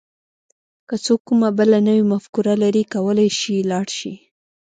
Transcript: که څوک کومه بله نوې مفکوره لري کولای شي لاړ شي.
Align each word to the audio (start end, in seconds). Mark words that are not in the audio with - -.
که 0.87 0.95
څوک 1.05 1.19
کومه 1.27 1.49
بله 1.57 1.77
نوې 1.87 2.03
مفکوره 2.13 2.53
لري 2.63 2.83
کولای 2.93 3.29
شي 3.39 3.55
لاړ 3.71 3.87
شي. 3.97 4.13